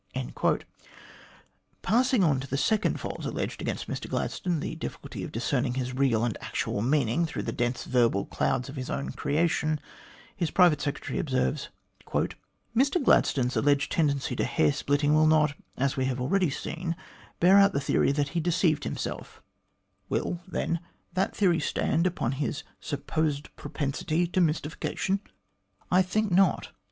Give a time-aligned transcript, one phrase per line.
[1.83, 5.93] "'Passing on to the second fault alleged against Mr Gladstone the difficulty of discerning his
[5.93, 9.79] real and actual meaning through the dense verbal clouds of his own creation
[10.35, 11.69] his private secretary observes:"
[12.75, 16.95] Mr Gladstone's alleged tendency to hair splitting will not, as we have already seen,
[17.39, 19.39] bear out the theory that he deceived himself;
[20.09, 20.79] will, then,
[21.13, 25.19] that theory stand upon his supposed propensity to 166 THE GLADSTONE COLONY mystification
[25.89, 26.71] 1 I think not.